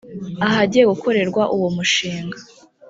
ahagiye 0.47 0.83
gukorerwa 0.91 1.43
uwo 1.55 1.67
mushinga 1.75 2.37